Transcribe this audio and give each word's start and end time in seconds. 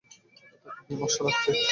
তাকে 0.63 0.81
বিমর্ষ 0.87 1.15
লাগছে। 1.25 1.49